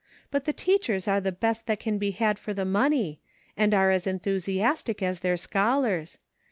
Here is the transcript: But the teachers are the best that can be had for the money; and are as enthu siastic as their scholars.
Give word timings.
But 0.31 0.45
the 0.45 0.51
teachers 0.51 1.07
are 1.07 1.21
the 1.21 1.31
best 1.31 1.67
that 1.67 1.79
can 1.79 1.99
be 1.99 2.09
had 2.09 2.39
for 2.39 2.55
the 2.55 2.65
money; 2.65 3.19
and 3.55 3.71
are 3.71 3.91
as 3.91 4.07
enthu 4.07 4.37
siastic 4.37 5.03
as 5.03 5.19
their 5.19 5.37
scholars. 5.37 6.17